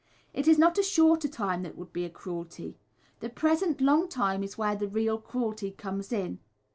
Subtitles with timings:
[0.33, 2.75] It is not a shorter time that would be a cruelty
[3.19, 6.39] the present long time is where the real cruelty comes in.